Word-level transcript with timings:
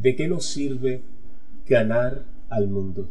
¿de 0.00 0.16
qué 0.16 0.28
nos 0.28 0.46
sirve 0.46 1.02
ganar 1.68 2.24
al 2.48 2.68
mundo? 2.68 3.08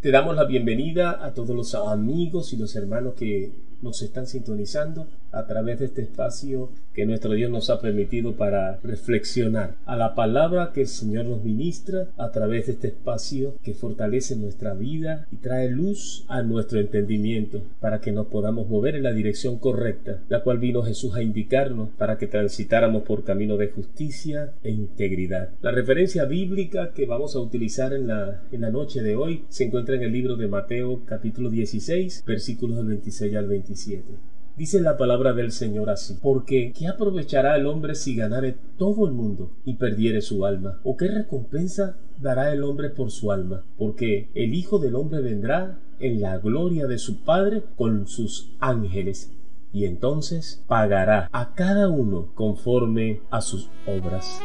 Te 0.00 0.10
damos 0.10 0.36
la 0.36 0.44
bienvenida 0.44 1.24
a 1.24 1.32
todos 1.32 1.56
los 1.56 1.74
amigos 1.74 2.52
y 2.52 2.56
los 2.56 2.76
hermanos 2.76 3.14
que 3.14 3.50
nos 3.82 4.02
están 4.02 4.26
sintonizando 4.26 5.06
a 5.32 5.46
través 5.46 5.78
de 5.78 5.86
este 5.86 6.02
espacio 6.02 6.70
que 6.94 7.04
nuestro 7.04 7.32
Dios 7.32 7.50
nos 7.50 7.68
ha 7.68 7.80
permitido 7.80 8.36
para 8.36 8.78
reflexionar 8.82 9.76
a 9.84 9.96
la 9.96 10.14
palabra 10.14 10.72
que 10.72 10.82
el 10.82 10.86
Señor 10.86 11.26
nos 11.26 11.44
ministra 11.44 12.08
a 12.16 12.30
través 12.30 12.66
de 12.66 12.72
este 12.72 12.88
espacio 12.88 13.56
que 13.62 13.74
fortalece 13.74 14.34
nuestra 14.36 14.74
vida 14.74 15.26
y 15.30 15.36
trae 15.36 15.70
luz 15.70 16.24
a 16.28 16.42
nuestro 16.42 16.80
entendimiento 16.80 17.62
para 17.80 18.00
que 18.00 18.12
nos 18.12 18.28
podamos 18.28 18.68
mover 18.68 18.96
en 18.96 19.02
la 19.02 19.12
dirección 19.12 19.58
correcta, 19.58 20.22
la 20.28 20.42
cual 20.42 20.58
vino 20.58 20.82
Jesús 20.82 21.14
a 21.14 21.22
indicarnos 21.22 21.90
para 21.98 22.16
que 22.16 22.26
transitáramos 22.26 23.02
por 23.02 23.24
camino 23.24 23.56
de 23.58 23.68
justicia 23.68 24.52
e 24.62 24.70
integridad. 24.70 25.50
La 25.60 25.72
referencia 25.72 26.24
bíblica 26.24 26.92
que 26.94 27.06
vamos 27.06 27.36
a 27.36 27.40
utilizar 27.40 27.92
en 27.92 28.06
la, 28.08 28.42
en 28.52 28.62
la 28.62 28.70
noche 28.70 29.02
de 29.02 29.16
hoy 29.16 29.44
se 29.48 29.64
encuentra 29.64 29.96
en 29.96 30.02
el 30.02 30.12
libro 30.12 30.36
de 30.36 30.48
Mateo 30.48 31.02
capítulo 31.04 31.50
16 31.50 32.24
versículos 32.26 32.78
del 32.78 32.86
26 32.86 33.36
al 33.36 33.48
27. 33.48 34.35
Dice 34.56 34.80
la 34.80 34.96
palabra 34.96 35.34
del 35.34 35.52
Señor 35.52 35.90
así, 35.90 36.16
porque 36.22 36.72
¿qué 36.72 36.88
aprovechará 36.88 37.56
el 37.56 37.66
hombre 37.66 37.94
si 37.94 38.16
ganare 38.16 38.56
todo 38.78 39.06
el 39.06 39.12
mundo 39.12 39.50
y 39.66 39.74
perdiere 39.74 40.22
su 40.22 40.46
alma? 40.46 40.80
¿O 40.82 40.96
qué 40.96 41.08
recompensa 41.08 41.98
dará 42.18 42.50
el 42.50 42.64
hombre 42.64 42.88
por 42.88 43.10
su 43.10 43.30
alma? 43.30 43.64
Porque 43.76 44.30
el 44.32 44.54
Hijo 44.54 44.78
del 44.78 44.94
hombre 44.94 45.20
vendrá 45.20 45.78
en 46.00 46.22
la 46.22 46.38
gloria 46.38 46.86
de 46.86 46.96
su 46.96 47.22
Padre 47.22 47.64
con 47.76 48.06
sus 48.06 48.50
ángeles 48.58 49.30
y 49.74 49.84
entonces 49.84 50.64
pagará 50.66 51.28
a 51.32 51.54
cada 51.54 51.90
uno 51.90 52.32
conforme 52.34 53.20
a 53.30 53.42
sus 53.42 53.68
obras. 53.86 54.40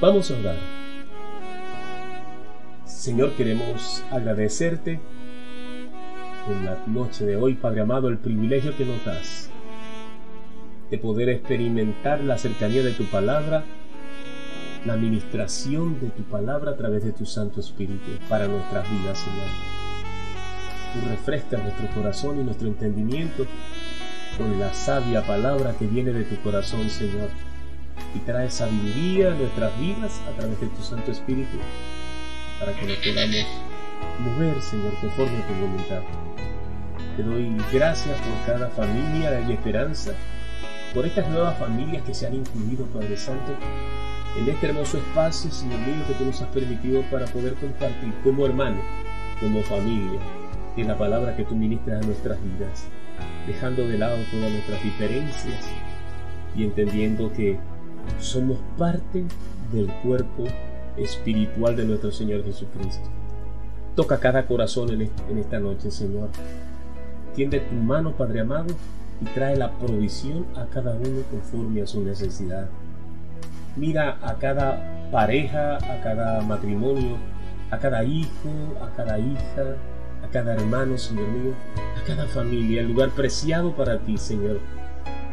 Vamos 0.00 0.30
a 0.30 0.38
orar. 0.38 0.56
Señor, 2.86 3.32
queremos 3.36 4.02
agradecerte 4.10 5.00
en 6.48 6.64
la 6.64 6.78
noche 6.86 7.24
de 7.24 7.36
hoy, 7.36 7.54
Padre 7.54 7.80
amado, 7.80 8.08
el 8.08 8.18
privilegio 8.18 8.76
que 8.76 8.84
nos 8.84 9.04
das 9.04 9.50
de 10.90 10.98
poder 10.98 11.28
experimentar 11.28 12.20
la 12.20 12.38
cercanía 12.38 12.82
de 12.82 12.92
tu 12.92 13.04
palabra, 13.06 13.64
la 14.84 14.92
administración 14.92 15.98
de 16.00 16.10
tu 16.10 16.22
palabra 16.22 16.72
a 16.72 16.76
través 16.76 17.04
de 17.04 17.12
tu 17.12 17.26
Santo 17.26 17.60
Espíritu 17.60 18.12
para 18.28 18.46
nuestras 18.46 18.88
vidas, 18.90 19.18
Señor. 19.18 19.48
Tú 20.94 21.08
refrescas 21.10 21.62
nuestro 21.62 21.88
corazón 21.88 22.40
y 22.40 22.44
nuestro 22.44 22.68
entendimiento 22.68 23.46
con 24.38 24.60
la 24.60 24.72
sabia 24.74 25.26
palabra 25.26 25.74
que 25.76 25.86
viene 25.86 26.12
de 26.12 26.24
tu 26.24 26.36
corazón, 26.42 26.88
Señor, 26.88 27.28
y 28.14 28.20
trae 28.20 28.50
sabiduría 28.50 29.32
a 29.32 29.34
nuestras 29.34 29.78
vidas 29.80 30.20
a 30.28 30.38
través 30.38 30.60
de 30.60 30.68
tu 30.68 30.82
Santo 30.82 31.10
Espíritu 31.10 31.58
para 32.60 32.72
que 32.72 32.86
nos 32.86 32.96
podamos 32.98 33.46
mover, 34.20 34.62
Señor, 34.62 34.94
conforme 35.00 35.38
a 35.38 35.46
tu 35.46 35.54
voluntad. 35.54 36.02
Te 37.16 37.22
doy 37.22 37.56
gracias 37.72 38.14
por 38.20 38.54
cada 38.54 38.68
familia 38.68 39.40
y 39.48 39.52
esperanza, 39.52 40.12
por 40.94 41.06
estas 41.06 41.26
nuevas 41.30 41.58
familias 41.58 42.02
que 42.02 42.12
se 42.12 42.26
han 42.26 42.34
incluido, 42.34 42.84
Padre 42.86 43.16
Santo, 43.16 43.54
en 44.38 44.46
este 44.46 44.66
hermoso 44.66 44.98
espacio, 44.98 45.50
Señor 45.50 45.80
mío, 45.80 46.04
que 46.06 46.12
tú 46.12 46.26
nos 46.26 46.42
has 46.42 46.48
permitido 46.48 47.00
para 47.10 47.24
poder 47.24 47.54
compartir 47.54 48.12
como 48.22 48.44
hermano, 48.44 48.82
como 49.40 49.62
familia, 49.62 50.20
en 50.76 50.88
la 50.88 50.98
palabra 50.98 51.34
que 51.34 51.44
tú 51.44 51.56
ministras 51.56 52.02
a 52.02 52.06
nuestras 52.06 52.38
vidas, 52.44 52.86
dejando 53.46 53.88
de 53.88 53.96
lado 53.96 54.18
todas 54.30 54.52
nuestras 54.52 54.84
diferencias 54.84 55.70
y 56.54 56.64
entendiendo 56.64 57.32
que 57.32 57.58
somos 58.20 58.58
parte 58.76 59.24
del 59.72 59.86
cuerpo 60.02 60.44
espiritual 60.98 61.76
de 61.76 61.86
nuestro 61.86 62.12
Señor 62.12 62.44
Jesucristo. 62.44 63.08
Toca 63.94 64.20
cada 64.20 64.46
corazón 64.46 64.90
en 64.90 65.38
esta 65.38 65.58
noche, 65.58 65.90
Señor. 65.90 66.28
Tiende 67.36 67.60
tu 67.60 67.74
mano, 67.74 68.12
Padre 68.16 68.40
amado, 68.40 68.74
y 69.20 69.26
trae 69.26 69.56
la 69.56 69.70
provisión 69.78 70.46
a 70.56 70.64
cada 70.66 70.94
uno 70.94 71.20
conforme 71.30 71.82
a 71.82 71.86
su 71.86 72.02
necesidad. 72.02 72.68
Mira 73.76 74.18
a 74.22 74.34
cada 74.34 75.10
pareja, 75.12 75.76
a 75.76 76.00
cada 76.02 76.40
matrimonio, 76.40 77.16
a 77.70 77.78
cada 77.78 78.02
hijo, 78.02 78.50
a 78.82 78.88
cada 78.96 79.18
hija, 79.18 79.76
a 80.24 80.28
cada 80.32 80.54
hermano, 80.54 80.96
Señor 80.96 81.28
mío, 81.28 81.52
a 82.02 82.06
cada 82.06 82.26
familia, 82.26 82.80
el 82.80 82.88
lugar 82.88 83.10
preciado 83.10 83.76
para 83.76 83.98
ti, 83.98 84.16
Señor. 84.16 84.58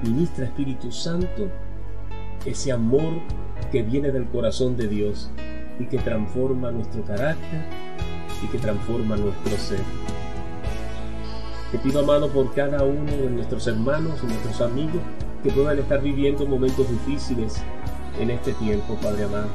Ministra 0.04 0.46
Espíritu 0.46 0.92
Santo 0.92 1.50
ese 2.46 2.72
amor 2.72 3.14
que 3.72 3.82
viene 3.84 4.12
del 4.12 4.26
corazón 4.26 4.76
de 4.76 4.88
Dios 4.88 5.32
y 5.80 5.86
que 5.86 5.98
transforma 6.00 6.72
nuestro 6.72 7.04
carácter 7.04 7.62
y 8.44 8.48
que 8.48 8.58
transforma 8.58 9.16
nuestro 9.16 9.58
ser. 9.58 9.80
Te 11.74 11.80
pido, 11.80 12.02
amado, 12.02 12.30
por 12.30 12.54
cada 12.54 12.84
uno 12.84 13.12
de 13.12 13.32
nuestros 13.32 13.66
hermanos 13.66 14.20
y 14.22 14.28
nuestros 14.28 14.62
amigos 14.62 15.02
que 15.42 15.50
puedan 15.50 15.80
estar 15.80 16.00
viviendo 16.04 16.46
momentos 16.46 16.88
difíciles 16.88 17.64
en 18.20 18.30
este 18.30 18.54
tiempo, 18.54 18.96
Padre 19.02 19.24
amado. 19.24 19.48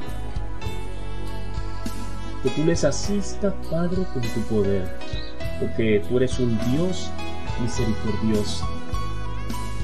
Que 2.43 2.51
tú 2.51 2.65
les 2.65 2.83
asistas, 2.83 3.55
Padre, 3.71 4.03
con 4.13 4.23
tu 4.23 4.41
poder, 4.53 4.99
porque 5.61 6.03
tú 6.09 6.17
eres 6.17 6.41
un 6.41 6.59
Dios 6.73 7.09
misericordioso, 7.63 8.67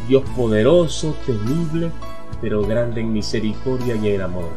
Dios 0.08 0.24
poderoso, 0.34 1.14
temible, 1.26 1.92
pero 2.40 2.62
grande 2.62 3.00
en 3.00 3.12
misericordia 3.12 3.94
y 3.94 4.08
en 4.08 4.22
amor. 4.22 4.50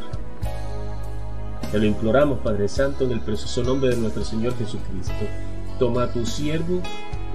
Te 1.71 1.77
lo 1.77 1.85
imploramos, 1.85 2.39
Padre 2.39 2.69
Santo, 2.69 3.05
en 3.05 3.11
el 3.11 3.21
precioso 3.21 3.61
nombre 3.61 3.91
de 3.91 3.97
nuestro 3.97 4.25
Señor 4.25 4.57
Jesucristo. 4.57 5.13
Toma 5.77 6.05
a 6.05 6.11
tu 6.11 6.25
siervo 6.25 6.81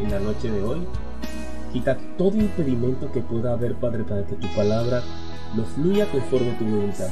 en 0.01 0.11
la 0.11 0.21
noche 0.21 0.51
de 0.51 0.63
hoy. 0.63 0.81
Quita 1.73 1.97
todo 2.19 2.37
impedimento 2.37 3.11
que 3.13 3.21
pueda 3.21 3.53
haber, 3.53 3.75
Padre, 3.75 4.05
para 4.05 4.25
que 4.25 4.35
tu 4.35 4.47
palabra 4.55 5.03
no 5.55 5.65
fluya 5.65 6.07
conforme 6.11 6.53
tu 6.53 6.65
voluntad. 6.65 7.09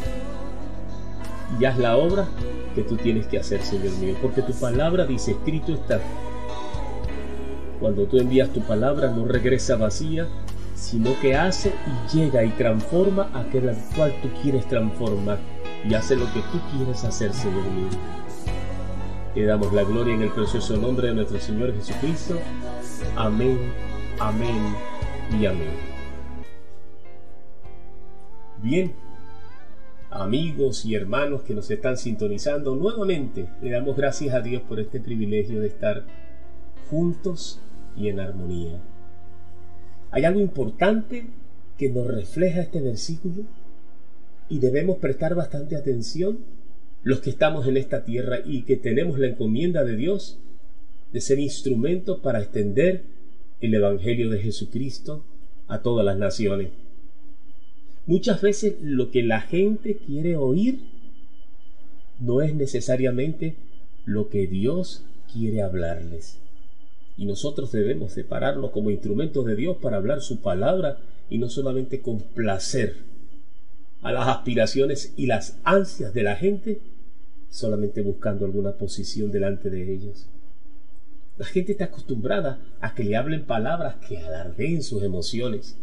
Y 1.58 1.64
haz 1.64 1.78
la 1.78 1.96
obra 1.96 2.28
que 2.74 2.82
tú 2.82 2.96
tienes 2.96 3.26
que 3.26 3.38
hacer, 3.38 3.62
Señor 3.62 3.92
mío, 3.98 4.14
porque 4.20 4.42
tu 4.42 4.52
palabra 4.52 5.06
dice, 5.06 5.32
escrito 5.32 5.72
está. 5.72 6.00
Cuando 7.80 8.04
tú 8.04 8.18
envías 8.18 8.50
tu 8.50 8.60
palabra 8.60 9.10
no 9.10 9.24
regresa 9.24 9.76
vacía, 9.76 10.26
sino 10.74 11.18
que 11.20 11.34
hace 11.34 11.72
y 11.86 12.16
llega 12.16 12.44
y 12.44 12.50
transforma 12.50 13.30
aquel 13.34 13.70
al 13.70 13.76
cual 13.96 14.14
tú 14.22 14.28
quieres 14.42 14.66
transformar 14.68 15.38
y 15.88 15.94
hace 15.94 16.16
lo 16.16 16.26
que 16.26 16.40
tú 16.52 16.58
quieres 16.76 17.04
hacer, 17.04 17.32
Señor 17.32 17.64
mío. 17.64 17.88
Te 19.34 19.44
damos 19.44 19.72
la 19.72 19.84
gloria 19.84 20.14
en 20.14 20.22
el 20.22 20.30
precioso 20.30 20.76
nombre 20.76 21.08
de 21.08 21.14
nuestro 21.14 21.38
Señor 21.38 21.74
Jesucristo. 21.74 22.34
Amén, 23.16 23.58
amén 24.18 24.74
y 25.38 25.44
amén. 25.44 25.68
Bien, 28.62 28.92
amigos 30.10 30.84
y 30.84 30.94
hermanos 30.94 31.42
que 31.42 31.54
nos 31.54 31.70
están 31.70 31.96
sintonizando, 31.96 32.76
nuevamente 32.76 33.48
le 33.62 33.70
damos 33.70 33.96
gracias 33.96 34.34
a 34.34 34.40
Dios 34.40 34.62
por 34.62 34.78
este 34.78 35.00
privilegio 35.00 35.60
de 35.60 35.66
estar 35.66 36.04
juntos 36.88 37.60
y 37.96 38.08
en 38.08 38.20
armonía. 38.20 38.80
Hay 40.12 40.24
algo 40.24 40.40
importante 40.40 41.26
que 41.78 41.90
nos 41.90 42.06
refleja 42.06 42.60
este 42.60 42.80
versículo 42.80 43.42
y 44.48 44.60
debemos 44.60 44.98
prestar 44.98 45.34
bastante 45.34 45.76
atención 45.76 46.38
los 47.02 47.20
que 47.20 47.30
estamos 47.30 47.66
en 47.66 47.76
esta 47.76 48.04
tierra 48.04 48.38
y 48.44 48.62
que 48.62 48.76
tenemos 48.76 49.18
la 49.18 49.26
encomienda 49.26 49.84
de 49.84 49.96
Dios 49.96 50.38
de 51.12 51.20
ser 51.20 51.38
instrumento 51.38 52.20
para 52.20 52.40
extender 52.40 53.02
el 53.60 53.74
Evangelio 53.74 54.30
de 54.30 54.40
Jesucristo 54.40 55.24
a 55.68 55.82
todas 55.82 56.04
las 56.04 56.18
naciones. 56.18 56.68
Muchas 58.06 58.40
veces 58.40 58.76
lo 58.80 59.10
que 59.10 59.22
la 59.22 59.40
gente 59.40 59.96
quiere 59.96 60.36
oír 60.36 60.80
no 62.18 62.42
es 62.42 62.54
necesariamente 62.54 63.54
lo 64.04 64.28
que 64.28 64.46
Dios 64.46 65.04
quiere 65.32 65.62
hablarles. 65.62 66.38
Y 67.16 67.26
nosotros 67.26 67.70
debemos 67.72 68.12
separarnos 68.12 68.70
como 68.70 68.90
instrumentos 68.90 69.44
de 69.44 69.56
Dios 69.56 69.76
para 69.76 69.98
hablar 69.98 70.22
su 70.22 70.40
palabra 70.40 70.98
y 71.28 71.38
no 71.38 71.48
solamente 71.48 72.00
complacer 72.00 72.96
a 74.02 74.12
las 74.12 74.28
aspiraciones 74.28 75.12
y 75.16 75.26
las 75.26 75.58
ansias 75.64 76.14
de 76.14 76.22
la 76.22 76.36
gente 76.36 76.80
solamente 77.50 78.00
buscando 78.00 78.44
alguna 78.44 78.72
posición 78.72 79.30
delante 79.30 79.70
de 79.70 79.92
ellos. 79.92 80.26
La 81.40 81.46
gente 81.46 81.72
está 81.72 81.86
acostumbrada 81.86 82.58
a 82.82 82.94
que 82.94 83.02
le 83.02 83.16
hablen 83.16 83.46
palabras 83.46 83.94
que 84.06 84.18
alardeen 84.18 84.82
sus 84.82 85.02
emociones, 85.02 85.74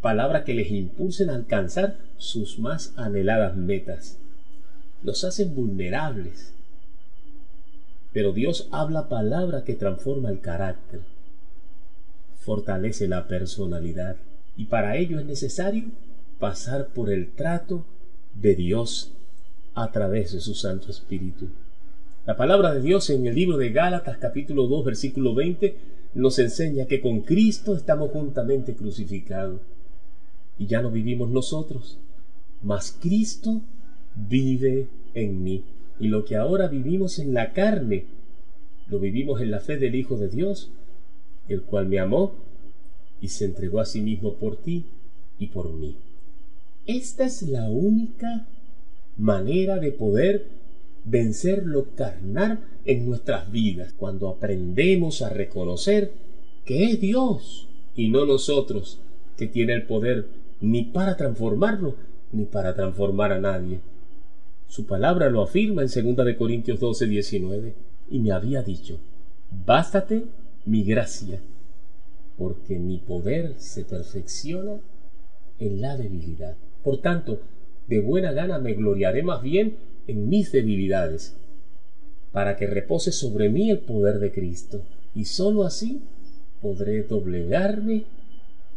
palabras 0.00 0.44
que 0.44 0.54
les 0.54 0.70
impulsen 0.70 1.30
a 1.30 1.34
alcanzar 1.34 1.96
sus 2.16 2.60
más 2.60 2.92
anheladas 2.94 3.56
metas. 3.56 4.18
Los 5.02 5.24
hacen 5.24 5.52
vulnerables. 5.52 6.52
Pero 8.12 8.32
Dios 8.32 8.68
habla 8.70 9.08
palabra 9.08 9.64
que 9.64 9.74
transforma 9.74 10.30
el 10.30 10.38
carácter, 10.38 11.00
fortalece 12.38 13.08
la 13.08 13.26
personalidad 13.26 14.14
y 14.56 14.66
para 14.66 14.96
ello 14.96 15.18
es 15.18 15.26
necesario 15.26 15.86
pasar 16.38 16.86
por 16.86 17.10
el 17.10 17.32
trato 17.32 17.84
de 18.40 18.54
Dios 18.54 19.10
a 19.74 19.90
través 19.90 20.34
de 20.34 20.40
su 20.40 20.54
Santo 20.54 20.92
Espíritu. 20.92 21.48
La 22.26 22.38
palabra 22.38 22.72
de 22.72 22.80
Dios 22.80 23.10
en 23.10 23.26
el 23.26 23.34
libro 23.34 23.58
de 23.58 23.68
Gálatas 23.68 24.16
capítulo 24.16 24.66
2 24.66 24.86
versículo 24.86 25.34
20 25.34 25.76
nos 26.14 26.38
enseña 26.38 26.86
que 26.86 27.02
con 27.02 27.20
Cristo 27.20 27.76
estamos 27.76 28.12
juntamente 28.12 28.74
crucificados. 28.74 29.60
Y 30.58 30.64
ya 30.64 30.80
no 30.80 30.90
vivimos 30.90 31.28
nosotros, 31.28 31.98
mas 32.62 32.96
Cristo 32.98 33.60
vive 34.16 34.88
en 35.12 35.44
mí. 35.44 35.64
Y 36.00 36.08
lo 36.08 36.24
que 36.24 36.36
ahora 36.36 36.66
vivimos 36.68 37.18
en 37.18 37.34
la 37.34 37.52
carne, 37.52 38.06
lo 38.88 38.98
vivimos 39.00 39.42
en 39.42 39.50
la 39.50 39.60
fe 39.60 39.76
del 39.76 39.94
Hijo 39.94 40.16
de 40.16 40.28
Dios, 40.28 40.70
el 41.46 41.60
cual 41.60 41.88
me 41.88 41.98
amó 41.98 42.32
y 43.20 43.28
se 43.28 43.44
entregó 43.44 43.80
a 43.80 43.84
sí 43.84 44.00
mismo 44.00 44.36
por 44.36 44.56
ti 44.56 44.86
y 45.38 45.48
por 45.48 45.74
mí. 45.74 45.98
Esta 46.86 47.26
es 47.26 47.42
la 47.42 47.68
única 47.68 48.46
manera 49.18 49.76
de 49.76 49.92
poder 49.92 50.63
vencer 51.04 51.64
lo 51.66 51.94
carnal 51.94 52.60
en 52.84 53.06
nuestras 53.06 53.50
vidas, 53.50 53.92
cuando 53.92 54.28
aprendemos 54.28 55.22
a 55.22 55.28
reconocer 55.28 56.12
que 56.64 56.84
es 56.84 57.00
Dios 57.00 57.68
y 57.94 58.08
no 58.08 58.24
nosotros 58.24 58.98
que 59.36 59.46
tiene 59.46 59.74
el 59.74 59.86
poder 59.86 60.26
ni 60.60 60.84
para 60.84 61.16
transformarlo 61.16 61.96
ni 62.32 62.44
para 62.44 62.74
transformar 62.74 63.32
a 63.32 63.40
nadie. 63.40 63.80
Su 64.66 64.86
palabra 64.86 65.30
lo 65.30 65.42
afirma 65.42 65.82
en 65.82 66.16
2 66.16 66.26
de 66.26 66.36
Corintios 66.36 66.80
12, 66.80 67.06
19, 67.06 67.74
y 68.10 68.18
me 68.18 68.32
había 68.32 68.62
dicho, 68.62 68.98
bástate 69.64 70.24
mi 70.64 70.82
gracia, 70.82 71.40
porque 72.36 72.78
mi 72.78 72.98
poder 72.98 73.54
se 73.58 73.84
perfecciona 73.84 74.80
en 75.60 75.80
la 75.80 75.96
debilidad. 75.96 76.56
Por 76.82 76.98
tanto, 76.98 77.40
de 77.86 78.00
buena 78.00 78.32
gana 78.32 78.58
me 78.58 78.74
gloriaré 78.74 79.22
más 79.22 79.42
bien 79.42 79.76
en 80.06 80.28
mis 80.28 80.52
debilidades, 80.52 81.34
para 82.32 82.56
que 82.56 82.66
repose 82.66 83.12
sobre 83.12 83.48
mí 83.48 83.70
el 83.70 83.78
poder 83.78 84.18
de 84.18 84.32
Cristo, 84.32 84.82
y 85.14 85.24
sólo 85.24 85.64
así 85.64 86.00
podré 86.60 87.02
doblegarme 87.02 88.04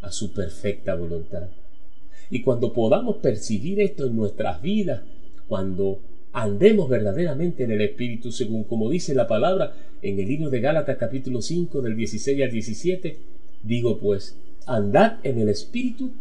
a 0.02 0.12
su 0.12 0.32
perfecta 0.32 0.96
voluntad. 0.96 1.50
Y 2.30 2.42
cuando 2.42 2.74
podamos 2.74 3.18
percibir 3.18 3.80
esto 3.80 4.06
en 4.06 4.16
nuestras 4.16 4.62
vidas, 4.62 5.02
cuando 5.48 6.00
andemos 6.34 6.90
verdaderamente 6.90 7.64
en 7.64 7.72
el 7.72 7.82
Espíritu, 7.82 8.32
según 8.32 8.66
como 8.66 8.90
dice 8.90 9.16
la 9.16 9.28
palabra 9.28 9.74
en 10.02 10.20
el 10.20 10.28
libro 10.28 10.50
de 10.50 10.60
Gálatas 10.60 10.98
capítulo 10.98 11.42
5 11.42 11.82
del 11.82 11.96
16 11.96 12.44
al 12.44 12.52
17, 12.52 13.18
digo 13.64 13.98
pues, 13.98 14.36
andad 14.66 15.20
en 15.24 15.40
el 15.40 15.50
Espíritu 15.50 16.12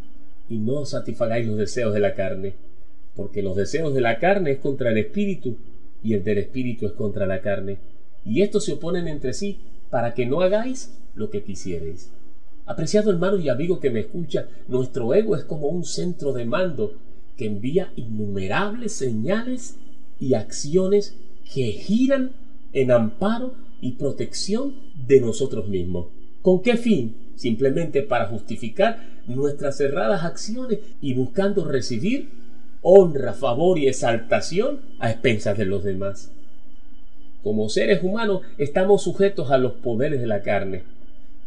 y 0.48 0.58
no 0.58 0.86
satisfagáis 0.86 1.46
los 1.46 1.58
deseos 1.58 1.92
de 1.92 2.00
la 2.00 2.14
carne, 2.14 2.54
porque 3.16 3.42
los 3.42 3.56
deseos 3.56 3.94
de 3.94 4.00
la 4.00 4.18
carne 4.18 4.52
es 4.52 4.58
contra 4.58 4.90
el 4.90 4.98
Espíritu 4.98 5.56
y 6.02 6.14
el 6.14 6.22
del 6.22 6.38
Espíritu 6.38 6.86
es 6.86 6.92
contra 6.92 7.26
la 7.26 7.40
carne, 7.40 7.78
y 8.24 8.42
estos 8.42 8.64
se 8.64 8.74
oponen 8.74 9.08
entre 9.08 9.32
sí 9.32 9.58
para 9.90 10.14
que 10.14 10.26
no 10.26 10.40
hagáis 10.40 10.92
lo 11.14 11.30
que 11.30 11.42
quisierais. 11.42 12.10
Apreciado 12.66 13.10
hermano 13.10 13.38
y 13.38 13.48
amigo 13.48 13.80
que 13.80 13.90
me 13.90 14.00
escucha, 14.00 14.48
nuestro 14.68 15.14
ego 15.14 15.36
es 15.36 15.44
como 15.44 15.68
un 15.68 15.84
centro 15.84 16.32
de 16.32 16.44
mando 16.44 16.94
que 17.36 17.46
envía 17.46 17.92
innumerables 17.96 18.92
señales 18.92 19.76
y 20.20 20.34
acciones 20.34 21.16
que 21.54 21.72
giran 21.72 22.32
en 22.72 22.90
amparo 22.90 23.54
y 23.80 23.92
protección 23.92 24.74
de 25.06 25.20
nosotros 25.20 25.68
mismos. 25.68 26.06
¿Con 26.42 26.62
qué 26.62 26.76
fin? 26.76 27.14
Simplemente 27.36 28.02
para 28.02 28.26
justificar 28.26 29.00
nuestras 29.26 29.76
cerradas 29.76 30.24
acciones 30.24 30.80
y 31.00 31.14
buscando 31.14 31.64
recibir 31.64 32.30
honra, 32.88 33.32
favor 33.32 33.80
y 33.80 33.88
exaltación 33.88 34.80
a 35.00 35.10
expensas 35.10 35.58
de 35.58 35.64
los 35.64 35.82
demás. 35.82 36.30
Como 37.42 37.68
seres 37.68 38.04
humanos 38.04 38.42
estamos 38.58 39.02
sujetos 39.02 39.50
a 39.50 39.58
los 39.58 39.72
poderes 39.72 40.20
de 40.20 40.28
la 40.28 40.42
carne 40.42 40.84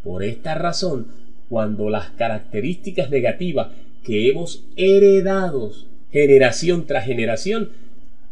por 0.04 0.22
esta 0.24 0.54
razón, 0.56 1.08
cuando 1.48 1.90
las 1.90 2.10
características 2.10 3.10
negativas 3.10 3.70
que 4.04 4.30
hemos 4.30 4.66
heredado 4.76 5.72
generación 6.12 6.86
tras 6.86 7.06
generación, 7.06 7.70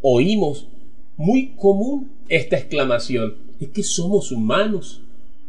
oímos 0.02 0.68
muy 1.16 1.54
común 1.56 2.12
esta 2.28 2.58
exclamación, 2.58 3.36
es 3.62 3.70
que 3.70 3.84
somos 3.84 4.34
humanos. 4.34 5.02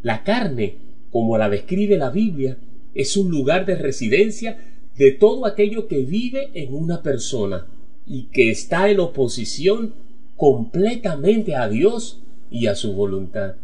La 0.02 0.22
carne, 0.22 0.76
como 1.10 1.38
la 1.38 1.50
describe 1.50 1.98
la 1.98 2.10
Biblia, 2.10 2.56
es 2.94 3.16
un 3.16 3.30
lugar 3.30 3.66
de 3.66 3.74
residencia 3.74 4.58
de 4.98 5.12
todo 5.12 5.46
aquello 5.46 5.86
que 5.86 6.02
vive 6.02 6.50
en 6.54 6.74
una 6.74 7.02
persona 7.02 7.66
y 8.06 8.24
que 8.24 8.50
está 8.50 8.90
en 8.90 8.98
oposición 8.98 9.94
completamente 10.36 11.54
a 11.54 11.68
Dios 11.68 12.20
y 12.50 12.66
a 12.66 12.74
su 12.74 12.92
voluntad. 12.94 13.54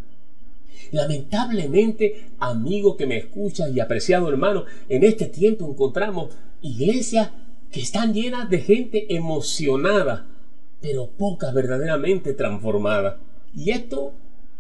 Lamentablemente, 0.92 2.26
amigo 2.38 2.96
que 2.96 3.06
me 3.06 3.16
escuchas 3.16 3.75
y 3.75 3.81
apreciado 3.81 4.28
hermano, 4.28 4.64
en 4.88 5.02
este 5.02 5.26
tiempo 5.26 5.69
encontramos 5.69 6.31
iglesias 6.62 7.31
que 7.72 7.81
están 7.81 8.14
llenas 8.14 8.48
de 8.48 8.60
gente 8.60 9.16
emocionada, 9.16 10.26
pero 10.81 11.08
pocas 11.08 11.52
verdaderamente 11.52 12.32
transformadas. 12.34 13.16
Y 13.56 13.70
esto 13.70 14.12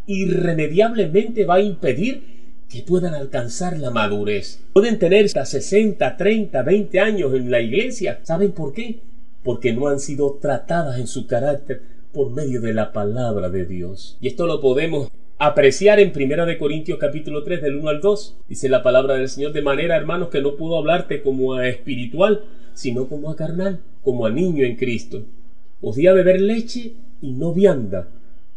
irremediablemente 0.06 1.44
va 1.44 1.56
a 1.56 1.60
impedir 1.60 2.33
que 2.68 2.82
puedan 2.82 3.14
alcanzar 3.14 3.78
la 3.78 3.90
madurez. 3.90 4.60
Pueden 4.72 4.98
tener 4.98 5.26
hasta 5.26 5.44
60, 5.44 6.16
30, 6.16 6.62
20 6.62 7.00
años 7.00 7.34
en 7.34 7.50
la 7.50 7.60
iglesia. 7.60 8.20
¿Saben 8.22 8.52
por 8.52 8.72
qué? 8.72 9.00
Porque 9.42 9.72
no 9.72 9.88
han 9.88 10.00
sido 10.00 10.38
tratadas 10.40 10.98
en 10.98 11.06
su 11.06 11.26
carácter 11.26 11.82
por 12.12 12.30
medio 12.30 12.60
de 12.60 12.74
la 12.74 12.92
palabra 12.92 13.48
de 13.48 13.66
Dios. 13.66 14.16
Y 14.20 14.28
esto 14.28 14.46
lo 14.46 14.60
podemos 14.60 15.08
apreciar 15.38 16.00
en 16.00 16.12
Primera 16.12 16.46
de 16.46 16.58
Corintios 16.58 16.98
capítulo 16.98 17.42
3 17.42 17.60
del 17.60 17.76
1 17.76 17.88
al 17.88 18.00
2. 18.00 18.36
Dice 18.48 18.68
la 18.68 18.82
palabra 18.82 19.14
del 19.14 19.28
Señor 19.28 19.52
de 19.52 19.62
manera, 19.62 19.96
hermanos, 19.96 20.28
que 20.28 20.40
no 20.40 20.56
puedo 20.56 20.78
hablarte 20.78 21.22
como 21.22 21.54
a 21.54 21.68
espiritual, 21.68 22.44
sino 22.72 23.08
como 23.08 23.30
a 23.30 23.36
carnal, 23.36 23.80
como 24.02 24.26
a 24.26 24.30
niño 24.30 24.64
en 24.64 24.76
Cristo. 24.76 25.24
Os 25.80 25.96
di 25.96 26.06
a 26.06 26.12
beber 26.12 26.40
leche 26.40 26.94
y 27.20 27.32
no 27.32 27.52
vianda, 27.52 28.08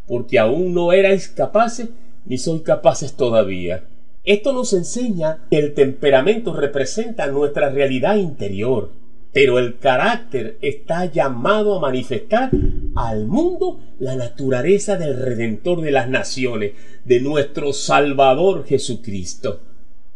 porque 0.07 0.39
aún 0.39 0.73
no 0.73 0.93
erais 0.93 1.27
capaces, 1.27 1.89
ni 2.25 2.37
sois 2.37 2.61
capaces 2.61 3.13
todavía. 3.13 3.83
Esto 4.27 4.53
nos 4.53 4.73
enseña 4.73 5.39
que 5.49 5.57
el 5.57 5.73
temperamento 5.73 6.53
representa 6.53 7.25
nuestra 7.25 7.69
realidad 7.69 8.17
interior 8.17 8.91
pero 9.37 9.59
el 9.59 9.77
carácter 9.77 10.57
está 10.61 11.05
llamado 11.05 11.75
a 11.75 11.79
manifestar 11.79 12.49
al 12.95 13.27
mundo 13.27 13.79
la 13.99 14.15
naturaleza 14.15 14.97
del 14.97 15.15
Redentor 15.15 15.81
de 15.81 15.91
las 15.91 16.09
naciones, 16.09 16.71
de 17.05 17.19
nuestro 17.19 17.71
Salvador 17.71 18.65
Jesucristo, 18.65 19.59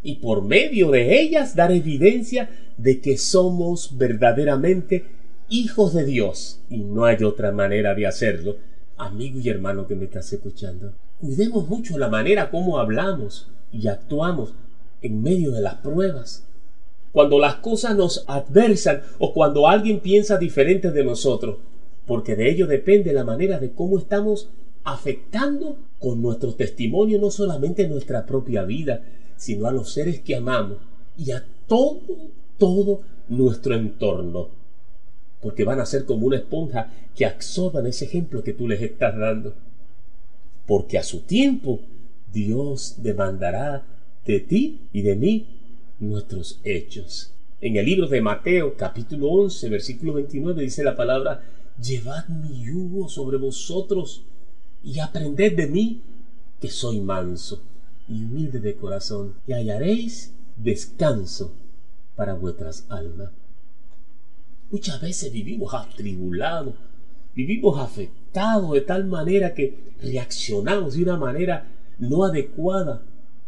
y 0.02 0.16
por 0.16 0.42
medio 0.42 0.90
de 0.90 1.20
ellas 1.20 1.54
dar 1.54 1.70
evidencia 1.70 2.50
de 2.76 3.00
que 3.00 3.16
somos 3.16 3.96
verdaderamente 3.96 5.04
hijos 5.48 5.94
de 5.94 6.04
Dios, 6.04 6.60
y 6.68 6.78
no 6.78 7.04
hay 7.04 7.22
otra 7.22 7.52
manera 7.52 7.94
de 7.94 8.08
hacerlo. 8.08 8.56
Amigo 8.96 9.38
y 9.38 9.48
hermano 9.48 9.86
que 9.86 9.94
me 9.94 10.06
estás 10.06 10.32
escuchando, 10.32 10.94
cuidemos 11.22 11.68
mucho 11.68 11.96
la 11.98 12.08
manera 12.08 12.50
como 12.50 12.78
hablamos 12.78 13.46
y 13.70 13.86
actuamos 13.86 14.52
en 15.02 15.22
medio 15.22 15.52
de 15.52 15.60
las 15.60 15.76
pruebas 15.76 16.44
cuando 17.12 17.38
las 17.38 17.56
cosas 17.56 17.94
nos 17.94 18.24
adversan 18.26 19.02
o 19.20 19.32
cuando 19.32 19.68
alguien 19.68 20.00
piensa 20.00 20.36
diferente 20.36 20.90
de 20.90 21.04
nosotros, 21.04 21.58
porque 22.06 22.34
de 22.34 22.50
ello 22.50 22.66
depende 22.66 23.12
la 23.12 23.22
manera 23.22 23.58
de 23.60 23.70
cómo 23.70 23.98
estamos 23.98 24.48
afectando 24.82 25.76
con 26.00 26.20
nuestro 26.20 26.54
testimonio 26.54 27.20
no 27.20 27.30
solamente 27.30 27.86
nuestra 27.86 28.26
propia 28.26 28.64
vida, 28.64 29.04
sino 29.36 29.66
a 29.66 29.72
los 29.72 29.92
seres 29.92 30.20
que 30.20 30.34
amamos 30.34 30.78
y 31.16 31.30
a 31.30 31.44
todo, 31.68 32.00
todo 32.58 33.02
nuestro 33.28 33.76
entorno. 33.76 34.48
Porque 35.40 35.64
van 35.64 35.78
a 35.78 35.86
ser 35.86 36.04
como 36.04 36.26
una 36.26 36.36
esponja 36.36 36.90
que 37.14 37.26
absorban 37.26 37.86
ese 37.86 38.06
ejemplo 38.06 38.42
que 38.42 38.54
tú 38.54 38.66
les 38.66 38.82
estás 38.82 39.16
dando. 39.16 39.54
Porque 40.66 40.98
a 40.98 41.02
su 41.02 41.20
tiempo 41.20 41.80
Dios 42.32 42.96
demandará 42.98 43.84
de 44.24 44.40
ti 44.40 44.80
y 44.92 45.02
de 45.02 45.16
mí 45.16 45.46
nuestros 45.98 46.60
hechos. 46.64 47.32
En 47.60 47.76
el 47.76 47.86
libro 47.86 48.08
de 48.08 48.20
Mateo 48.20 48.76
capítulo 48.76 49.28
11 49.28 49.68
versículo 49.68 50.14
29 50.14 50.62
dice 50.62 50.84
la 50.84 50.96
palabra, 50.96 51.44
llevad 51.80 52.28
mi 52.28 52.64
yugo 52.64 53.08
sobre 53.08 53.36
vosotros 53.36 54.24
y 54.82 54.98
aprended 54.98 55.56
de 55.56 55.66
mí 55.66 56.02
que 56.60 56.68
soy 56.68 57.00
manso 57.00 57.62
y 58.08 58.24
humilde 58.24 58.60
de 58.60 58.76
corazón 58.76 59.34
y 59.46 59.52
hallaréis 59.52 60.32
descanso 60.56 61.52
para 62.16 62.34
vuestras 62.34 62.86
almas. 62.88 63.30
Muchas 64.70 65.00
veces 65.00 65.32
vivimos 65.32 65.74
atribulados, 65.74 66.74
vivimos 67.34 67.78
afectados 67.78 68.21
de 68.32 68.80
tal 68.80 69.04
manera 69.04 69.52
que 69.52 69.92
reaccionamos 70.02 70.94
de 70.94 71.02
una 71.02 71.16
manera 71.16 71.66
no 71.98 72.24
adecuada, 72.24 73.02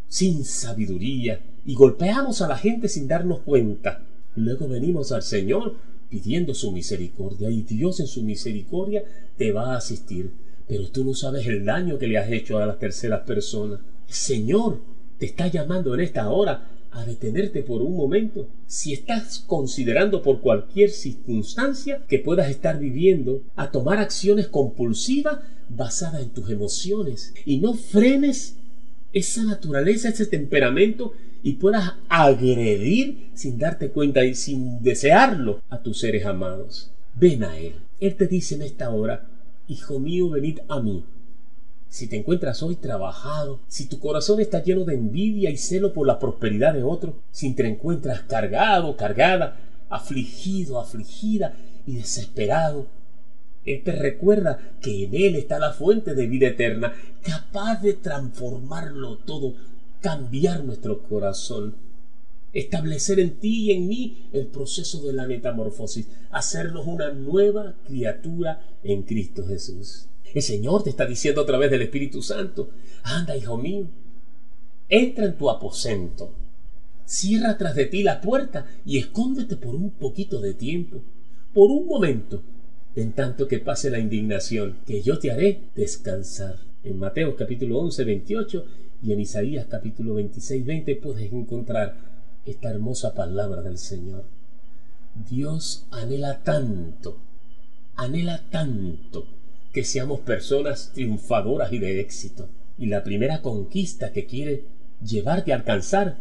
sin 0.08 0.44
sabiduría, 0.44 1.40
y 1.64 1.74
golpeamos 1.74 2.42
a 2.42 2.48
la 2.48 2.58
gente 2.58 2.88
sin 2.88 3.08
darnos 3.08 3.40
cuenta. 3.40 4.02
Luego 4.36 4.68
venimos 4.68 5.10
al 5.12 5.22
Señor 5.22 5.76
pidiendo 6.10 6.52
su 6.54 6.70
misericordia 6.70 7.50
y 7.50 7.62
Dios 7.62 7.98
en 8.00 8.06
su 8.06 8.22
misericordia 8.22 9.02
te 9.38 9.52
va 9.52 9.72
a 9.72 9.78
asistir. 9.78 10.32
Pero 10.68 10.88
tú 10.90 11.04
no 11.04 11.14
sabes 11.14 11.46
el 11.46 11.64
daño 11.64 11.98
que 11.98 12.06
le 12.06 12.18
has 12.18 12.30
hecho 12.30 12.58
a 12.58 12.66
las 12.66 12.78
terceras 12.78 13.20
personas. 13.20 13.80
El 14.06 14.14
Señor 14.14 14.80
te 15.18 15.26
está 15.26 15.46
llamando 15.46 15.94
en 15.94 16.00
esta 16.00 16.28
hora 16.28 16.68
a 16.94 17.04
detenerte 17.04 17.62
por 17.62 17.82
un 17.82 17.96
momento. 17.96 18.48
Si 18.66 18.92
estás 18.92 19.40
considerando 19.46 20.22
por 20.22 20.40
cualquier 20.40 20.90
circunstancia 20.90 22.02
que 22.08 22.20
puedas 22.20 22.48
estar 22.48 22.78
viviendo, 22.78 23.42
a 23.56 23.70
tomar 23.70 23.98
acciones 23.98 24.48
compulsivas 24.48 25.40
basadas 25.68 26.22
en 26.22 26.30
tus 26.30 26.48
emociones 26.50 27.34
y 27.44 27.58
no 27.58 27.74
frenes 27.74 28.56
esa 29.12 29.44
naturaleza, 29.44 30.08
ese 30.08 30.26
temperamento 30.26 31.12
y 31.42 31.54
puedas 31.54 31.94
agredir 32.08 33.30
sin 33.34 33.58
darte 33.58 33.90
cuenta 33.90 34.24
y 34.24 34.34
sin 34.34 34.82
desearlo 34.82 35.60
a 35.68 35.82
tus 35.82 35.98
seres 35.98 36.24
amados. 36.24 36.90
Ven 37.16 37.44
a 37.44 37.58
Él. 37.58 37.74
Él 38.00 38.16
te 38.16 38.26
dice 38.26 38.54
en 38.54 38.62
esta 38.62 38.90
hora, 38.90 39.28
Hijo 39.66 39.98
mío, 39.98 40.28
venid 40.30 40.58
a 40.68 40.80
mí. 40.80 41.04
Si 41.94 42.08
te 42.08 42.16
encuentras 42.16 42.60
hoy 42.64 42.74
trabajado, 42.74 43.60
si 43.68 43.86
tu 43.86 44.00
corazón 44.00 44.40
está 44.40 44.64
lleno 44.64 44.84
de 44.84 44.96
envidia 44.96 45.50
y 45.50 45.56
celo 45.56 45.92
por 45.92 46.08
la 46.08 46.18
prosperidad 46.18 46.74
de 46.74 46.82
otro, 46.82 47.14
si 47.30 47.54
te 47.54 47.68
encuentras 47.68 48.22
cargado, 48.22 48.96
cargada, 48.96 49.60
afligido, 49.88 50.80
afligida 50.80 51.54
y 51.86 51.94
desesperado, 51.94 52.88
Él 53.64 53.84
te 53.84 53.92
recuerda 53.92 54.58
que 54.82 55.04
en 55.04 55.14
Él 55.14 55.36
está 55.36 55.60
la 55.60 55.72
fuente 55.72 56.16
de 56.16 56.26
vida 56.26 56.48
eterna, 56.48 56.94
capaz 57.22 57.80
de 57.80 57.92
transformarlo 57.92 59.18
todo, 59.18 59.54
cambiar 60.00 60.64
nuestro 60.64 61.00
corazón, 61.04 61.76
establecer 62.52 63.20
en 63.20 63.38
ti 63.38 63.66
y 63.66 63.70
en 63.70 63.86
mí 63.86 64.30
el 64.32 64.48
proceso 64.48 65.00
de 65.06 65.12
la 65.12 65.28
metamorfosis, 65.28 66.08
hacernos 66.32 66.88
una 66.88 67.12
nueva 67.12 67.76
criatura 67.86 68.66
en 68.82 69.04
Cristo 69.04 69.46
Jesús. 69.46 70.08
El 70.34 70.42
Señor 70.42 70.82
te 70.82 70.90
está 70.90 71.06
diciendo 71.06 71.42
a 71.42 71.46
través 71.46 71.70
del 71.70 71.82
Espíritu 71.82 72.20
Santo, 72.20 72.70
anda, 73.04 73.36
hijo 73.36 73.56
mío, 73.56 73.86
entra 74.88 75.26
en 75.26 75.38
tu 75.38 75.48
aposento, 75.48 76.34
cierra 77.04 77.56
tras 77.56 77.76
de 77.76 77.86
ti 77.86 78.02
la 78.02 78.20
puerta 78.20 78.66
y 78.84 78.98
escóndete 78.98 79.54
por 79.54 79.76
un 79.76 79.90
poquito 79.90 80.40
de 80.40 80.54
tiempo, 80.54 81.02
por 81.52 81.70
un 81.70 81.86
momento, 81.86 82.42
en 82.96 83.12
tanto 83.12 83.46
que 83.46 83.60
pase 83.60 83.90
la 83.90 84.00
indignación, 84.00 84.78
que 84.84 85.02
yo 85.02 85.20
te 85.20 85.30
haré 85.30 85.60
descansar. 85.76 86.58
En 86.82 86.98
Mateo 86.98 87.36
capítulo 87.36 87.78
11, 87.78 88.04
28 88.04 88.66
y 89.04 89.12
en 89.12 89.20
Isaías 89.20 89.66
capítulo 89.70 90.14
26, 90.14 90.66
20 90.66 90.96
puedes 90.96 91.32
encontrar 91.32 91.96
esta 92.44 92.70
hermosa 92.70 93.14
palabra 93.14 93.62
del 93.62 93.78
Señor. 93.78 94.24
Dios 95.30 95.86
anhela 95.92 96.42
tanto, 96.42 97.18
anhela 97.96 98.42
tanto 98.50 99.33
que 99.74 99.84
seamos 99.84 100.20
personas 100.20 100.92
triunfadoras 100.94 101.72
y 101.72 101.80
de 101.80 102.00
éxito. 102.00 102.48
Y 102.78 102.86
la 102.86 103.02
primera 103.02 103.42
conquista 103.42 104.12
que 104.12 104.24
quiere 104.24 104.62
llevarte 105.04 105.52
a 105.52 105.56
alcanzar 105.56 106.16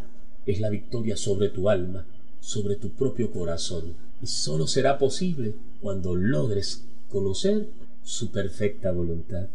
es 0.47 0.59
la 0.59 0.71
victoria 0.71 1.15
sobre 1.15 1.49
tu 1.49 1.69
alma, 1.69 2.03
sobre 2.41 2.75
tu 2.75 2.89
propio 2.89 3.31
corazón. 3.31 3.93
Y 4.23 4.27
solo 4.27 4.65
será 4.65 4.97
posible 4.97 5.53
cuando 5.81 6.15
logres 6.15 6.83
conocer 7.11 7.67
su 8.03 8.31
perfecta 8.31 8.91
voluntad. 8.91 9.47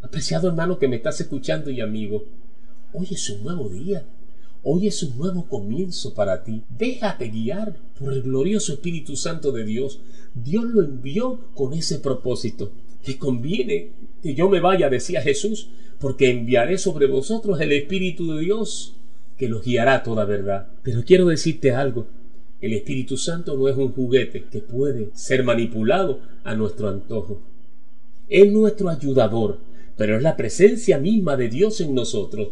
Apreciado 0.00 0.46
hermano 0.46 0.78
que 0.78 0.86
me 0.86 0.96
estás 0.96 1.20
escuchando 1.20 1.70
y 1.70 1.80
amigo, 1.80 2.24
hoy 2.92 3.08
es 3.10 3.28
un 3.30 3.42
nuevo 3.42 3.68
día. 3.68 4.04
Hoy 4.62 4.86
es 4.86 5.02
un 5.02 5.18
nuevo 5.18 5.46
comienzo 5.46 6.14
para 6.14 6.44
ti. 6.44 6.62
Déjate 6.78 7.28
guiar 7.28 7.76
por 7.98 8.12
el 8.12 8.22
glorioso 8.22 8.72
Espíritu 8.72 9.16
Santo 9.16 9.50
de 9.50 9.64
Dios. 9.64 9.98
Dios 10.34 10.64
lo 10.64 10.82
envió 10.82 11.40
con 11.54 11.74
ese 11.74 11.98
propósito. 11.98 12.70
Que 13.04 13.18
conviene 13.18 13.90
que 14.22 14.34
yo 14.34 14.48
me 14.48 14.60
vaya, 14.60 14.88
decía 14.88 15.20
Jesús, 15.20 15.68
porque 16.00 16.30
enviaré 16.30 16.78
sobre 16.78 17.06
vosotros 17.06 17.60
el 17.60 17.72
Espíritu 17.72 18.32
de 18.32 18.40
Dios, 18.40 18.96
que 19.36 19.48
los 19.48 19.64
guiará 19.64 20.02
toda 20.02 20.24
verdad. 20.24 20.68
Pero 20.82 21.02
quiero 21.04 21.26
decirte 21.26 21.72
algo. 21.72 22.06
El 22.60 22.72
Espíritu 22.72 23.16
Santo 23.16 23.56
no 23.56 23.68
es 23.68 23.76
un 23.76 23.92
juguete 23.92 24.44
que 24.50 24.60
puede 24.60 25.10
ser 25.12 25.44
manipulado 25.44 26.20
a 26.44 26.54
nuestro 26.54 26.88
antojo. 26.88 27.42
Es 28.28 28.50
nuestro 28.50 28.88
ayudador, 28.88 29.58
pero 29.96 30.16
es 30.16 30.22
la 30.22 30.36
presencia 30.36 30.98
misma 30.98 31.36
de 31.36 31.48
Dios 31.48 31.80
en 31.80 31.94
nosotros 31.94 32.48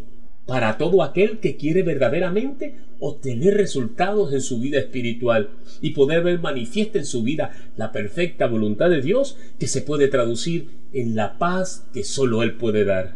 para 0.47 0.77
todo 0.77 1.03
aquel 1.03 1.39
que 1.39 1.57
quiere 1.57 1.83
verdaderamente 1.83 2.75
obtener 2.99 3.55
resultados 3.55 4.33
en 4.33 4.41
su 4.41 4.59
vida 4.61 4.79
espiritual 4.79 5.51
y 5.81 5.91
poder 5.91 6.23
ver 6.23 6.41
manifiesta 6.41 6.99
en 6.99 7.07
su 7.07 7.23
vida 7.23 7.53
la 7.77 7.93
perfecta 7.93 8.47
voluntad 8.47 8.91
de 8.91 9.03
Dios 9.03 9.37
que 9.59 9.69
se 9.69 9.83
puede 9.83 10.09
traducir 10.09 10.69
en 10.93 11.15
la 11.15 11.39
paz 11.39 11.85
que 11.93 12.05
solo 12.05 12.43
Él 12.43 12.55
puede 12.55 12.85
dar. 12.85 13.15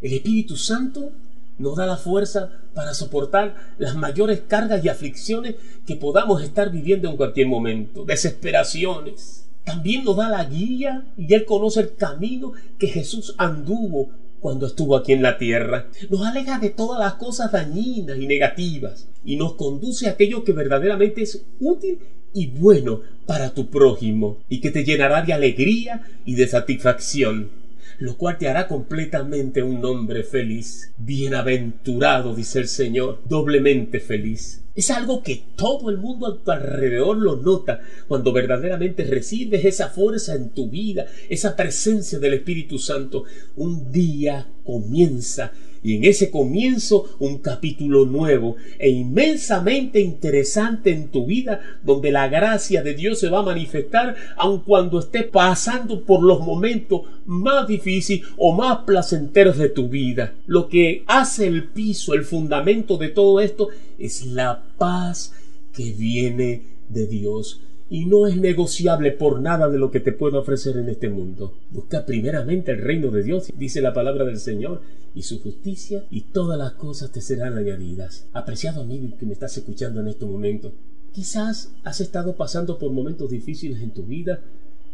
El 0.00 0.12
Espíritu 0.12 0.56
Santo 0.56 1.12
nos 1.58 1.76
da 1.76 1.86
la 1.86 1.96
fuerza 1.96 2.50
para 2.74 2.94
soportar 2.94 3.74
las 3.78 3.94
mayores 3.94 4.42
cargas 4.48 4.84
y 4.84 4.88
aflicciones 4.88 5.56
que 5.86 5.96
podamos 5.96 6.42
estar 6.42 6.70
viviendo 6.70 7.08
en 7.08 7.16
cualquier 7.16 7.46
momento, 7.46 8.04
desesperaciones. 8.04 9.46
También 9.64 10.04
nos 10.04 10.16
da 10.16 10.28
la 10.28 10.44
guía 10.44 11.04
y 11.16 11.32
Él 11.32 11.44
conoce 11.44 11.80
el 11.80 11.94
camino 11.94 12.52
que 12.78 12.88
Jesús 12.88 13.34
anduvo 13.38 14.10
cuando 14.42 14.66
estuvo 14.66 14.96
aquí 14.96 15.12
en 15.12 15.22
la 15.22 15.38
tierra. 15.38 15.86
Nos 16.10 16.26
aleja 16.26 16.58
de 16.58 16.68
todas 16.68 16.98
las 16.98 17.14
cosas 17.14 17.52
dañinas 17.52 18.18
y 18.18 18.26
negativas 18.26 19.08
y 19.24 19.36
nos 19.36 19.54
conduce 19.54 20.08
a 20.08 20.10
aquello 20.10 20.44
que 20.44 20.52
verdaderamente 20.52 21.22
es 21.22 21.42
útil 21.60 22.00
y 22.34 22.48
bueno 22.48 23.00
para 23.24 23.54
tu 23.54 23.70
prójimo 23.70 24.38
y 24.48 24.60
que 24.60 24.70
te 24.70 24.84
llenará 24.84 25.22
de 25.22 25.32
alegría 25.32 26.02
y 26.26 26.34
de 26.34 26.48
satisfacción 26.48 27.61
lo 27.98 28.16
cual 28.16 28.38
te 28.38 28.48
hará 28.48 28.68
completamente 28.68 29.62
un 29.62 29.84
hombre 29.84 30.22
feliz. 30.22 30.92
Bienaventurado, 30.98 32.34
dice 32.34 32.60
el 32.60 32.68
Señor, 32.68 33.20
doblemente 33.28 34.00
feliz. 34.00 34.62
Es 34.74 34.90
algo 34.90 35.22
que 35.22 35.44
todo 35.54 35.90
el 35.90 35.98
mundo 35.98 36.26
a 36.26 36.42
tu 36.42 36.50
alrededor 36.50 37.18
lo 37.18 37.36
nota 37.36 37.80
cuando 38.08 38.32
verdaderamente 38.32 39.04
recibes 39.04 39.64
esa 39.64 39.88
fuerza 39.88 40.34
en 40.34 40.50
tu 40.50 40.70
vida, 40.70 41.06
esa 41.28 41.54
presencia 41.56 42.18
del 42.18 42.34
Espíritu 42.34 42.78
Santo. 42.78 43.24
Un 43.56 43.92
día 43.92 44.46
comienza 44.64 45.52
y 45.82 45.96
en 45.96 46.04
ese 46.04 46.30
comienzo 46.30 47.16
un 47.18 47.38
capítulo 47.38 48.04
nuevo 48.04 48.56
e 48.78 48.90
inmensamente 48.90 50.00
interesante 50.00 50.90
en 50.90 51.08
tu 51.08 51.26
vida 51.26 51.60
donde 51.82 52.12
la 52.12 52.28
gracia 52.28 52.82
de 52.82 52.94
Dios 52.94 53.18
se 53.18 53.28
va 53.28 53.40
a 53.40 53.44
manifestar 53.44 54.14
aun 54.36 54.60
cuando 54.60 55.00
estés 55.00 55.24
pasando 55.24 56.02
por 56.04 56.22
los 56.22 56.40
momentos 56.40 57.02
más 57.26 57.66
difíciles 57.66 58.26
o 58.36 58.52
más 58.54 58.78
placenteros 58.84 59.58
de 59.58 59.68
tu 59.68 59.88
vida. 59.88 60.34
Lo 60.46 60.68
que 60.68 61.04
hace 61.06 61.46
el 61.46 61.64
piso, 61.64 62.14
el 62.14 62.24
fundamento 62.24 62.96
de 62.96 63.08
todo 63.08 63.40
esto 63.40 63.68
es 63.98 64.26
la 64.26 64.62
paz 64.78 65.32
que 65.72 65.92
viene 65.92 66.62
de 66.88 67.06
Dios 67.06 67.60
y 67.92 68.06
no 68.06 68.26
es 68.26 68.38
negociable 68.38 69.12
por 69.12 69.40
nada 69.40 69.68
de 69.68 69.78
lo 69.78 69.90
que 69.90 70.00
te 70.00 70.12
puedo 70.12 70.40
ofrecer 70.40 70.78
en 70.78 70.88
este 70.88 71.10
mundo. 71.10 71.52
Busca 71.70 72.06
primeramente 72.06 72.72
el 72.72 72.80
reino 72.80 73.10
de 73.10 73.22
Dios, 73.22 73.52
dice 73.54 73.82
la 73.82 73.92
palabra 73.92 74.24
del 74.24 74.38
Señor, 74.38 74.80
y 75.14 75.22
su 75.22 75.40
justicia, 75.40 76.06
y 76.10 76.22
todas 76.22 76.58
las 76.58 76.72
cosas 76.72 77.12
te 77.12 77.20
serán 77.20 77.56
añadidas. 77.56 78.26
Apreciado 78.32 78.82
amigo 78.82 79.16
que 79.18 79.26
me 79.26 79.32
estás 79.32 79.56
escuchando 79.56 80.00
en 80.00 80.08
este 80.08 80.24
momento, 80.24 80.72
quizás 81.12 81.72
has 81.84 82.00
estado 82.00 82.36
pasando 82.36 82.78
por 82.78 82.92
momentos 82.92 83.30
difíciles 83.30 83.80
en 83.82 83.92
tu 83.92 84.04
vida 84.04 84.40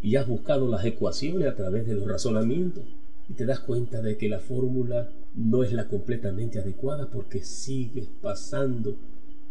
y 0.03 0.17
has 0.17 0.27
buscado 0.27 0.69
las 0.69 0.85
ecuaciones 0.85 1.49
a 1.49 1.55
través 1.57 1.87
de 1.87 1.95
los 1.95 2.07
razonamientos 2.07 2.85
y 3.29 3.35
te 3.35 3.47
das 3.47 3.61
cuenta 3.61 4.01
de 4.01 4.17
que 4.17 4.29
la 4.29 4.41
fórmula 4.41 5.11
no 5.35 5.63
es 5.63 5.73
la 5.73 5.89
completamente 5.89 6.59
adecuada 6.59 7.11
porque 7.11 7.45
sigues 7.45 8.09
pasando 8.23 8.97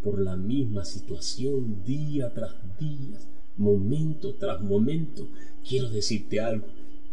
por 0.04 0.20
la 0.20 0.36
misma 0.36 0.86
situación 0.86 1.84
día 1.86 2.34
tras 2.34 2.54
día 2.80 3.20
momento 3.58 4.36
tras 4.36 4.62
momento, 4.62 5.28
quiero 5.68 5.90
decirte 5.90 6.40
algo. 6.40 6.68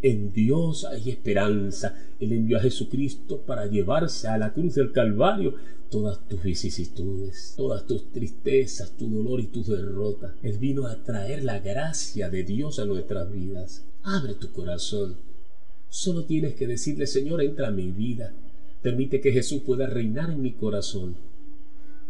En 0.04 0.34
Dios 0.34 0.84
hay 0.84 1.08
esperanza. 1.08 1.96
Él 2.20 2.32
envió 2.32 2.58
a 2.58 2.61
Jesucristo 2.61 3.40
para 3.40 3.64
llevarse 3.64 4.28
a 4.28 4.37
la 4.37 4.52
cruz 4.52 4.75
del 4.75 4.92
Calvario 4.92 5.54
todas 5.88 6.28
tus 6.28 6.42
vicisitudes, 6.42 7.54
todas 7.56 7.87
tus 7.87 8.12
tristezas, 8.12 8.90
tu 8.99 9.08
dolor 9.08 9.40
y 9.40 9.46
tus 9.46 9.66
derrotas. 9.66 10.32
Él 10.42 10.58
vino 10.58 10.87
a 10.87 11.02
traer 11.02 11.42
la 11.42 11.58
gracia 11.61 12.28
de 12.28 12.44
Dios 12.44 12.78
a 12.80 12.84
nuestras 12.84 13.32
vidas. 13.32 13.82
Abre 14.02 14.34
tu 14.34 14.52
corazón. 14.52 15.16
Solo 15.88 16.25
tienes 16.25 16.54
que 16.54 16.66
decirle, 16.66 17.06
Señor, 17.06 17.42
entra 17.42 17.68
a 17.68 17.70
mi 17.70 17.90
vida. 17.90 18.34
Permite 18.82 19.23
que 19.23 19.32
Jesús 19.32 19.62
pueda 19.62 19.87
reinar 19.87 20.28
en 20.28 20.42
mi 20.42 20.52
corazón 20.52 21.16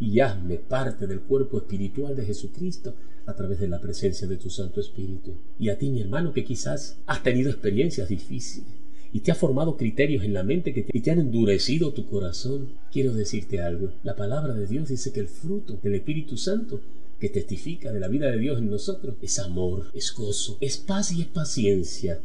y 0.00 0.18
hazme 0.18 0.56
parte 0.56 1.06
del 1.06 1.20
cuerpo 1.20 1.58
espiritual 1.58 2.16
de 2.16 2.24
Jesucristo 2.24 2.96
a 3.26 3.34
través 3.34 3.60
de 3.60 3.68
la 3.68 3.80
presencia 3.80 4.26
de 4.26 4.36
tu 4.36 4.50
Santo 4.50 4.80
Espíritu. 4.80 5.34
Y 5.58 5.68
a 5.68 5.78
ti, 5.78 5.90
mi 5.90 6.00
hermano, 6.00 6.32
que 6.32 6.44
quizás 6.44 6.98
has 7.06 7.22
tenido 7.22 7.50
experiencias 7.50 8.08
difíciles 8.08 8.84
y 9.14 9.20
te 9.20 9.30
ha 9.30 9.36
formado 9.36 9.76
criterios 9.76 10.24
en 10.24 10.34
la 10.34 10.42
mente 10.42 10.74
que 10.74 10.82
te, 10.82 11.00
te 11.00 11.10
han 11.12 11.20
endurecido 11.20 11.92
tu 11.92 12.04
corazón, 12.06 12.70
quiero 12.90 13.14
decirte 13.14 13.60
algo. 13.60 13.92
La 14.02 14.16
palabra 14.16 14.54
de 14.54 14.66
Dios 14.66 14.88
dice 14.88 15.12
que 15.12 15.20
el 15.20 15.28
fruto 15.28 15.78
del 15.82 15.94
Espíritu 15.94 16.36
Santo 16.36 16.80
que 17.20 17.28
testifica 17.28 17.92
de 17.92 18.00
la 18.00 18.08
vida 18.08 18.30
de 18.30 18.38
Dios 18.38 18.58
en 18.58 18.68
nosotros 18.68 19.14
es 19.22 19.38
amor, 19.38 19.86
es 19.94 20.12
gozo, 20.12 20.58
es 20.60 20.78
paz 20.78 21.12
y 21.12 21.22
es 21.22 21.28
paciencia, 21.28 22.20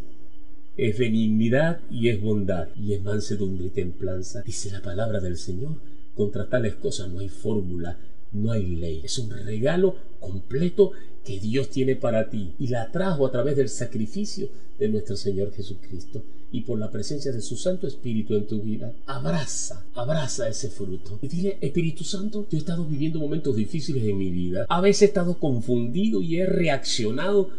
es 0.77 0.98
benignidad 0.98 1.79
y 1.91 2.10
es 2.10 2.20
bondad, 2.20 2.70
y 2.75 2.94
es 2.94 3.03
mansedumbre 3.03 3.68
y 3.68 3.70
templanza. 3.70 4.41
Dice 4.41 4.72
la 4.72 4.82
palabra 4.82 5.20
del 5.20 5.38
Señor, 5.38 5.75
contra 6.15 6.50
tales 6.50 6.75
cosas 6.75 7.10
no 7.10 7.20
hay 7.20 7.29
fórmula, 7.29 8.00
no 8.32 8.52
hay 8.52 8.76
ley. 8.76 9.02
Es 9.04 9.18
un 9.20 9.30
regalo 9.30 9.96
completo 10.20 10.92
que 11.24 11.40
Dios 11.40 11.70
tiene 11.70 11.96
para 11.96 12.30
ti 12.30 12.54
y 12.60 12.68
la 12.68 12.92
trajo 12.92 13.26
a 13.26 13.32
través 13.32 13.56
del 13.56 13.70
sacrificio 13.70 14.50
de 14.78 14.90
nuestro 14.90 15.16
Señor 15.16 15.52
Jesucristo 15.54 16.24
y 16.52 16.62
por 16.62 16.80
la 16.80 16.90
presencia 16.90 17.32
de 17.32 17.42
su 17.42 17.56
Santo 17.56 17.86
Espíritu 17.88 18.34
en 18.36 18.48
tu 18.48 18.62
vida. 18.62 18.94
Abraza, 19.06 19.84
abraza 19.94 20.48
ese 20.48 20.70
fruto. 20.70 21.20
Y 21.22 21.28
dile, 21.28 21.58
Espíritu 21.62 22.04
Santo, 22.04 22.48
yo 22.50 22.58
he 22.58 22.62
estado 22.62 22.86
viviendo 22.86 23.20
momentos 23.20 23.56
difíciles 23.56 24.04
en 24.04 24.18
mi 24.18 24.32
vida. 24.32 24.66
A 24.70 24.82
veces 24.82 25.04
he 25.04 25.06
estado 25.06 25.38
confundido 25.38 26.22
y 26.22 26.38
he 26.38 26.46
reaccionado 26.46 27.50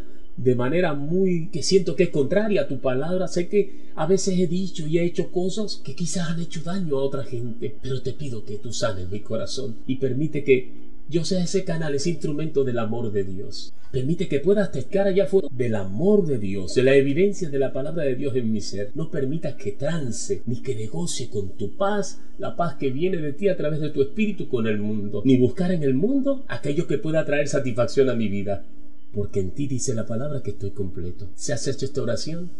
de 0.42 0.54
manera 0.54 0.94
muy 0.94 1.48
que 1.48 1.62
siento 1.62 1.96
que 1.96 2.04
es 2.04 2.10
contraria 2.10 2.62
a 2.62 2.68
tu 2.68 2.80
palabra. 2.80 3.28
Sé 3.28 3.48
que 3.48 3.90
a 3.94 4.06
veces 4.06 4.38
he 4.38 4.46
dicho 4.46 4.86
y 4.86 4.98
he 4.98 5.04
hecho 5.04 5.30
cosas 5.30 5.80
que 5.84 5.94
quizás 5.94 6.30
han 6.30 6.40
hecho 6.40 6.62
daño 6.62 6.98
a 6.98 7.04
otra 7.04 7.24
gente, 7.24 7.76
pero 7.82 8.00
te 8.00 8.12
pido 8.12 8.44
que 8.44 8.56
tú 8.56 8.72
sanes 8.72 9.10
mi 9.10 9.20
corazón 9.20 9.76
y 9.86 9.96
permite 9.96 10.42
que 10.42 10.90
yo 11.08 11.24
sea 11.24 11.42
ese 11.42 11.64
canal, 11.64 11.94
ese 11.94 12.10
instrumento 12.10 12.64
del 12.64 12.78
amor 12.78 13.12
de 13.12 13.24
Dios. 13.24 13.74
Permite 13.90 14.28
que 14.28 14.38
puedas 14.38 14.70
testar 14.70 15.08
allá 15.08 15.24
afuera 15.24 15.48
del 15.50 15.74
amor 15.74 16.24
de 16.24 16.38
Dios, 16.38 16.76
de 16.76 16.84
la 16.84 16.94
evidencia 16.94 17.50
de 17.50 17.58
la 17.58 17.72
palabra 17.72 18.04
de 18.04 18.14
Dios 18.14 18.36
en 18.36 18.52
mi 18.52 18.60
ser. 18.60 18.92
No 18.94 19.10
permitas 19.10 19.56
que 19.56 19.72
trance 19.72 20.42
ni 20.46 20.62
que 20.62 20.76
negocie 20.76 21.28
con 21.28 21.50
tu 21.56 21.76
paz, 21.76 22.20
la 22.38 22.54
paz 22.54 22.76
que 22.76 22.90
viene 22.90 23.16
de 23.16 23.32
ti 23.32 23.48
a 23.48 23.56
través 23.56 23.80
de 23.80 23.90
tu 23.90 24.00
espíritu 24.00 24.48
con 24.48 24.68
el 24.68 24.78
mundo, 24.78 25.22
ni 25.24 25.36
buscar 25.36 25.72
en 25.72 25.82
el 25.82 25.94
mundo 25.94 26.44
aquello 26.46 26.86
que 26.86 26.98
pueda 26.98 27.24
traer 27.24 27.48
satisfacción 27.48 28.08
a 28.08 28.14
mi 28.14 28.28
vida. 28.28 28.64
Porque 29.12 29.40
en 29.40 29.50
ti 29.50 29.66
dice 29.66 29.94
la 29.94 30.06
palabra 30.06 30.42
que 30.42 30.50
estoy 30.50 30.70
completo. 30.70 31.28
¿Se 31.34 31.52
has 31.52 31.66
hecho 31.66 31.84
esta 31.84 32.02
oración? 32.02 32.50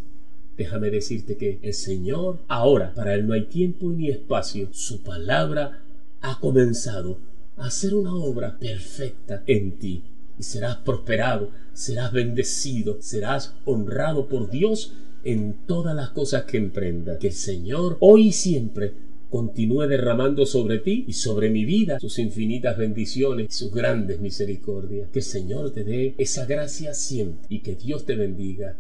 Déjame 0.57 0.91
decirte 0.91 1.37
que 1.37 1.59
el 1.63 1.75
Señor, 1.75 2.41
ahora, 2.49 2.93
para 2.95 3.15
Él 3.15 3.27
no 3.27 3.35
hay 3.35 3.47
tiempo 3.47 3.91
ni 3.91 4.11
espacio, 4.11 4.69
su 4.73 5.03
palabra 5.03 5.83
ha 6.21 6.39
comenzado 6.39 7.19
hacer 7.57 7.95
una 7.95 8.15
obra 8.15 8.59
perfecta 8.59 9.43
en 9.47 9.79
ti 9.79 10.03
y 10.39 10.43
serás 10.43 10.77
prosperado, 10.79 11.51
serás 11.73 12.13
bendecido, 12.13 12.99
serás 13.01 13.55
honrado 13.65 14.29
por 14.29 14.51
Dios 14.51 14.95
en 15.23 15.67
todas 15.67 15.95
las 15.95 16.11
cosas 16.11 16.45
que 16.45 16.57
emprendas. 16.57 17.19
Que 17.19 17.29
el 17.29 17.35
Señor 17.35 17.97
hoy 18.01 18.29
y 18.29 18.33
siempre 18.33 18.95
continúe 19.31 19.87
derramando 19.87 20.45
sobre 20.45 20.79
ti 20.79 21.05
y 21.07 21.13
sobre 21.15 21.49
mi 21.51 21.65
vida 21.65 21.99
sus 22.01 22.19
infinitas 22.19 22.77
bendiciones 22.77 23.47
y 23.49 23.53
sus 23.53 23.73
grandes 23.73 24.21
misericordias. 24.21 25.09
Que 25.11 25.21
el 25.21 25.25
Señor 25.25 25.73
te 25.73 25.85
dé 25.85 26.15
esa 26.19 26.45
gracia 26.45 26.93
siempre 26.93 27.47
y 27.49 27.61
que 27.61 27.77
Dios 27.77 28.05
te 28.05 28.17
bendiga. 28.17 28.77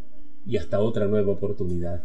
Y 0.46 0.56
hasta 0.56 0.80
otra 0.80 1.06
nueva 1.06 1.32
oportunidad. 1.32 2.02